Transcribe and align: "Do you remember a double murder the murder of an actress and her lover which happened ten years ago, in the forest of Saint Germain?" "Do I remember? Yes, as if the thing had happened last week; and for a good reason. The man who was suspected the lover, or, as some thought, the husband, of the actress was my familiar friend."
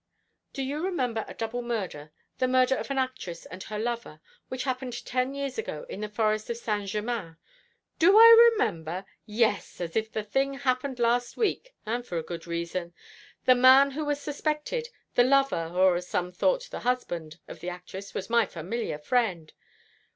"Do 0.53 0.63
you 0.63 0.79
remember 0.83 1.23
a 1.27 1.35
double 1.35 1.61
murder 1.61 2.11
the 2.39 2.47
murder 2.47 2.73
of 2.73 2.89
an 2.89 2.97
actress 2.97 3.45
and 3.45 3.61
her 3.61 3.77
lover 3.77 4.19
which 4.47 4.63
happened 4.63 5.05
ten 5.05 5.35
years 5.35 5.59
ago, 5.59 5.85
in 5.89 5.99
the 6.01 6.09
forest 6.09 6.49
of 6.49 6.57
Saint 6.57 6.89
Germain?" 6.89 7.37
"Do 7.99 8.17
I 8.17 8.49
remember? 8.51 9.05
Yes, 9.27 9.79
as 9.79 9.95
if 9.95 10.11
the 10.11 10.23
thing 10.23 10.53
had 10.53 10.61
happened 10.63 10.97
last 10.97 11.37
week; 11.37 11.75
and 11.85 12.03
for 12.03 12.17
a 12.17 12.23
good 12.23 12.47
reason. 12.47 12.95
The 13.45 13.53
man 13.53 13.91
who 13.91 14.03
was 14.03 14.19
suspected 14.19 14.89
the 15.13 15.23
lover, 15.23 15.69
or, 15.71 15.95
as 15.97 16.07
some 16.07 16.31
thought, 16.31 16.67
the 16.71 16.79
husband, 16.79 17.37
of 17.47 17.59
the 17.59 17.69
actress 17.69 18.15
was 18.15 18.27
my 18.27 18.47
familiar 18.47 18.97
friend." 18.97 19.53